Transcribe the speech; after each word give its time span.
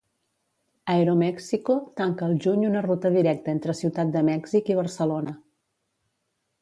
Aeroméxico 0.93 1.75
tanca 1.99 2.23
al 2.29 2.33
juny 2.45 2.65
una 2.69 2.81
ruta 2.87 3.11
directa 3.19 3.55
entre 3.57 3.77
Ciutat 3.83 4.15
de 4.17 4.25
Mèxic 4.31 4.73
i 4.75 4.79
Barcelona. 4.81 5.37